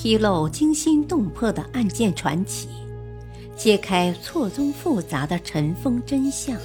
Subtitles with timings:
[0.00, 2.68] 披露惊心动魄的案件传奇，
[3.56, 6.56] 揭开错综复杂的尘封真相。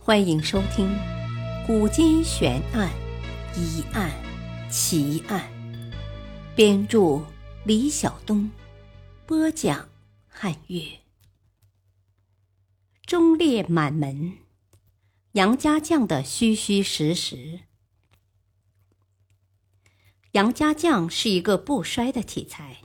[0.00, 0.88] 欢迎收听
[1.64, 2.90] 《古今悬案、
[3.56, 4.10] 疑案、
[4.68, 5.40] 奇案》，
[6.56, 7.22] 编著
[7.64, 8.50] 李晓东，
[9.24, 9.88] 播讲
[10.26, 10.82] 汉月。
[13.06, 14.32] 忠烈满门，
[15.34, 17.60] 杨家将的虚虚实实。
[20.32, 22.78] 杨家将是一个不衰的题材，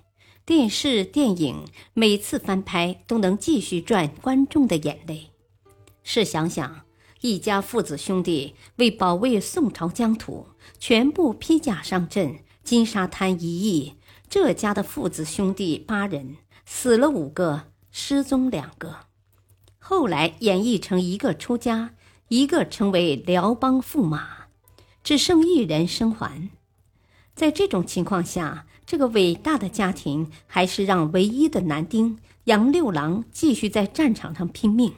[0.45, 5.29] 电视、电影每次翻拍都能继续赚观众的眼泪。
[6.03, 6.81] 试想想，
[7.21, 10.47] 一家父子兄弟为保卫宋朝疆土，
[10.77, 13.93] 全部披甲上阵，金沙滩一役，
[14.29, 16.35] 这家的父子兄弟八人
[16.66, 19.05] 死了五个，失踪两个，
[19.79, 21.93] 后来演绎成一个出家，
[22.27, 24.47] 一个成为辽邦驸马，
[25.02, 26.49] 只剩一人生还。
[27.37, 34.91] 在这种情况下，这个伟大的家庭还是让唯一的男丁杨六郎继续在战场上拼命，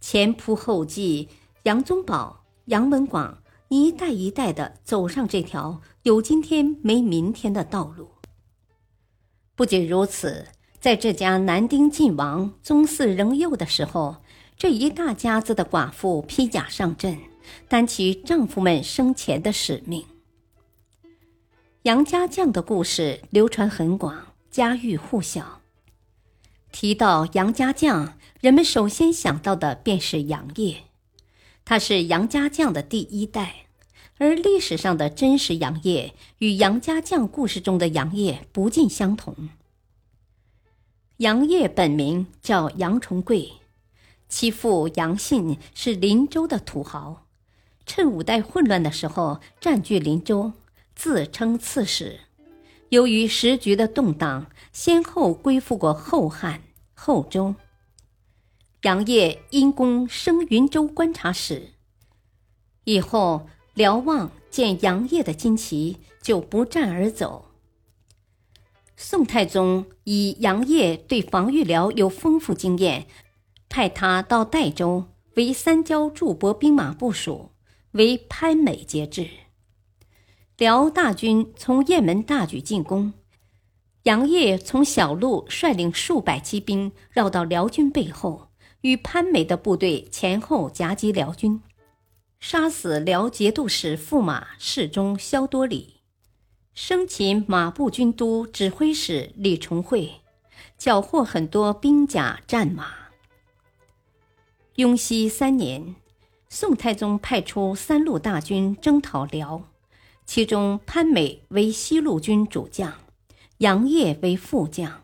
[0.00, 1.28] 前仆后继，
[1.62, 3.38] 杨宗保、杨文广
[3.68, 8.10] 一代一代的走上这条有今天没明天的道路。
[9.54, 10.48] 不仅如此，
[10.80, 14.16] 在这家男丁尽亡、宗嗣仍幼的时候，
[14.56, 17.16] 这一大家子的寡妇披甲上阵，
[17.68, 20.04] 担起丈夫们生前的使命。
[21.82, 25.62] 杨家将的故事流传很广，家喻户晓。
[26.70, 30.84] 提到杨家将，人们首先想到的便是杨业，
[31.64, 33.66] 他是杨家将的第一代，
[34.18, 39.48] 而历史上的真实杨业与杨家将故事中的杨业不尽相同。
[41.16, 43.54] 杨业本名叫杨重贵，
[44.28, 47.26] 其父杨信是林州的土豪，
[47.84, 50.52] 趁五代混乱的时候占据林州。
[50.94, 52.20] 自称刺史，
[52.90, 56.62] 由于时局的动荡，先后归附过后汉、
[56.94, 57.54] 后周。
[58.82, 61.74] 杨业因功升云州观察使，
[62.84, 67.48] 以后辽望见杨业的旌旗，就不战而走。
[68.96, 73.06] 宋太宗以杨业对防御辽有丰富经验，
[73.68, 77.50] 派他到代州为三交驻泊兵马部署，
[77.92, 79.28] 为潘美节制。
[80.62, 83.14] 辽大军从雁门大举进攻，
[84.04, 88.46] 杨业从小路率领数百骑兵绕到辽军背后，
[88.82, 91.60] 与潘美的部队前后夹击辽军，
[92.38, 95.94] 杀死辽节度使驸马侍中萧多礼，
[96.72, 100.12] 生擒马步军都指挥使李重惠，
[100.78, 102.86] 缴获很多兵甲战马。
[104.76, 105.96] 雍熙三年，
[106.48, 109.64] 宋太宗派出三路大军征讨辽。
[110.24, 112.92] 其中，潘美为西路军主将，
[113.58, 115.02] 杨业为副将。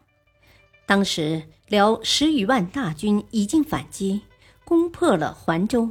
[0.87, 4.23] 当时，辽十余万大军已经反击，
[4.65, 5.91] 攻破了环州，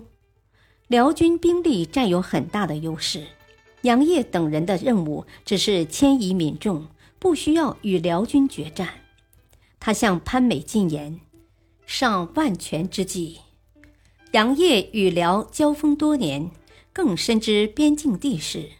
[0.87, 3.27] 辽军兵力占有很大的优势。
[3.81, 6.87] 杨业等人的任务只是迁移民众，
[7.19, 8.89] 不需要与辽军决战。
[9.79, 11.19] 他向潘美进言
[11.85, 13.41] ：“上万全之计。”
[14.33, 16.49] 杨业与辽交锋多年，
[16.91, 18.71] 更深知边境地势。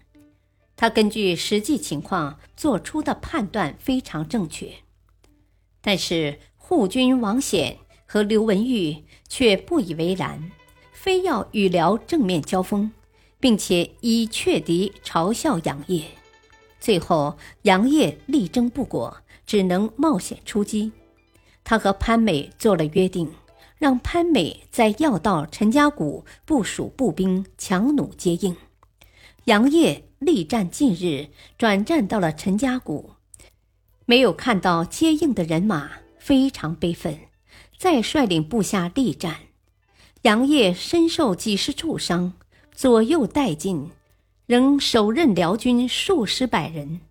[0.80, 4.72] 他根据实际情况做出的判断非常正确，
[5.82, 10.52] 但是护军王显和刘文玉却不以为然，
[10.92, 12.92] 非要与辽正面交锋，
[13.40, 16.04] 并且以却敌嘲笑杨业。
[16.80, 19.18] 最后杨业力争不果，
[19.48, 20.92] 只能冒险出击。
[21.64, 23.34] 他和潘美做了约定，
[23.80, 28.56] 让潘美在要道陈家谷部署步兵，强弩接应。
[29.46, 30.07] 杨业。
[30.20, 31.30] 力战近日，
[31.60, 33.12] 转战到了陈家谷，
[34.06, 37.20] 没有看到接应的人马，非常悲愤。
[37.78, 39.36] 再率领部下力战，
[40.24, 42.34] 杨业身受几十处伤，
[42.74, 43.92] 左右殆尽，
[44.48, 47.02] 仍手刃辽军数十百人。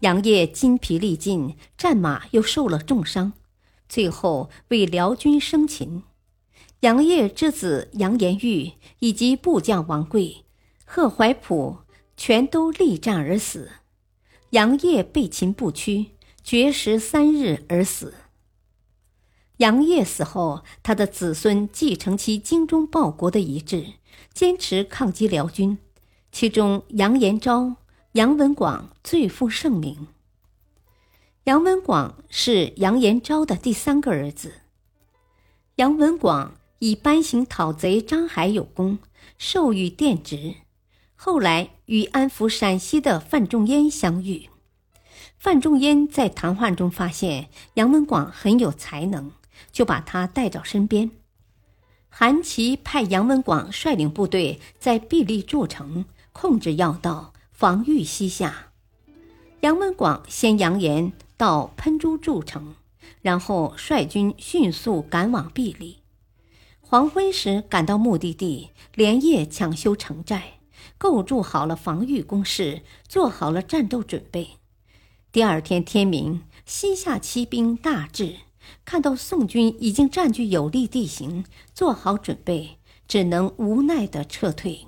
[0.00, 3.32] 杨业筋疲力尽，战马又受了重伤，
[3.88, 6.02] 最后为辽军生擒。
[6.80, 10.44] 杨业之子杨延玉以及部将王贵、
[10.84, 11.85] 贺怀朴。
[12.16, 13.70] 全都力战而死，
[14.50, 18.14] 杨业被擒不屈，绝食三日而死。
[19.58, 23.94] 杨业死后，他的子孙继承其精忠报国的遗志，
[24.32, 25.78] 坚持抗击辽军。
[26.30, 27.76] 其中，杨延昭、
[28.12, 30.08] 杨文广最负盛名。
[31.44, 34.52] 杨文广是杨延昭的第三个儿子。
[35.76, 38.98] 杨文广以班行讨贼张海有功，
[39.38, 40.56] 授予殿职。
[41.16, 44.48] 后来与安抚陕西的范仲淹相遇，
[45.38, 49.32] 范仲淹在谈话中发现杨文广很有才能，
[49.72, 51.10] 就把他带到身边。
[52.08, 58.68] 韩琦派杨文广率领部队在毕力筑城，控制要道，防御西夏。
[59.60, 62.74] 杨文广先扬言到喷珠筑城，
[63.22, 65.98] 然后率军迅速赶往毕力。
[66.80, 70.55] 黄昏时赶到目的地，连夜抢修城寨，
[70.98, 74.50] 构筑好了防御工事，做好了战斗准备。
[75.32, 78.36] 第二天天明，西夏骑兵大至，
[78.84, 81.44] 看到宋军已经占据有利地形，
[81.74, 84.86] 做好准备，只能无奈地撤退。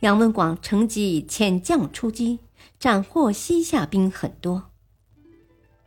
[0.00, 2.40] 杨文广乘机遣将出击，
[2.78, 4.70] 斩获西夏兵很多。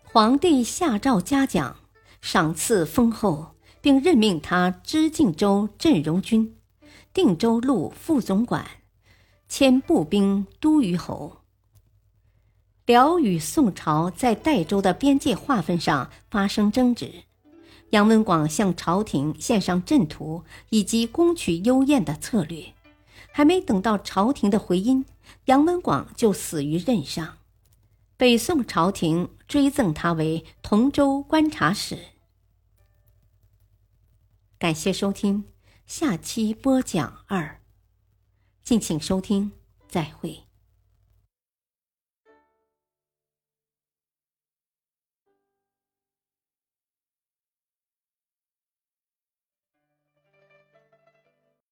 [0.03, 1.77] 皇帝下诏嘉奖，
[2.21, 3.51] 赏赐丰厚。
[3.81, 6.57] 并任命他知靖州镇戎军、
[7.13, 8.65] 定州路副总管，
[9.47, 11.41] 迁步兵都虞侯。
[12.85, 17.23] 辽与宋朝在代州的边界划分上发生争执，
[17.89, 22.73] 杨文广向朝廷献上阵图以及攻取幽燕的策略，
[23.31, 25.05] 还没等到朝廷的回音，
[25.45, 27.37] 杨文广就死于任上。
[28.17, 31.97] 北宋朝廷追赠他为同州观察使。
[34.59, 35.45] 感谢收听，
[35.87, 37.59] 下期播讲二。
[38.65, 39.51] 敬请收听，
[39.87, 40.44] 再会。